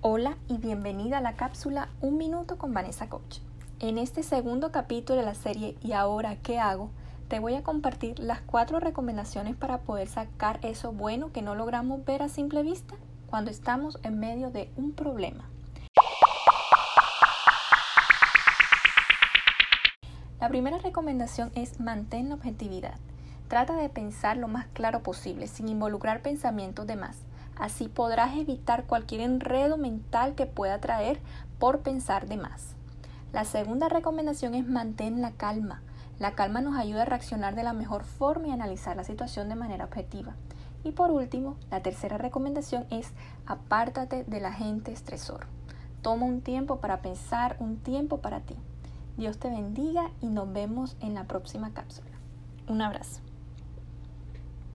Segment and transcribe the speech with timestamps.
[0.00, 3.40] Hola y bienvenida a la cápsula Un Minuto con Vanessa Coach.
[3.80, 6.88] En este segundo capítulo de la serie ¿Y ahora qué hago?
[7.28, 12.02] Te voy a compartir las cuatro recomendaciones para poder sacar eso bueno que no logramos
[12.06, 12.94] ver a simple vista
[13.28, 15.44] cuando estamos en medio de un problema.
[20.40, 22.94] La primera recomendación es mantén la objetividad.
[23.48, 27.16] Trata de pensar lo más claro posible, sin involucrar pensamientos de más.
[27.56, 31.18] Así podrás evitar cualquier enredo mental que pueda traer
[31.58, 32.74] por pensar de más.
[33.32, 35.82] La segunda recomendación es mantén la calma.
[36.18, 39.54] La calma nos ayuda a reaccionar de la mejor forma y analizar la situación de
[39.54, 40.34] manera objetiva.
[40.84, 43.12] Y por último, la tercera recomendación es
[43.46, 45.46] apártate de la gente estresor.
[46.02, 48.56] Toma un tiempo para pensar, un tiempo para ti.
[49.16, 52.10] Dios te bendiga y nos vemos en la próxima cápsula.
[52.68, 53.27] Un abrazo.